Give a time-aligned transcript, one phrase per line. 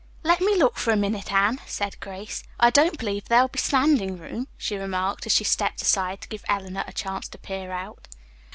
[0.23, 2.41] "Let me look for a minute, Anne," said Grace.
[2.59, 6.43] "I don't believe there'll be standing room," she remarked, as she stepped aside to give
[6.49, 8.07] Eleanor a chance to peer out.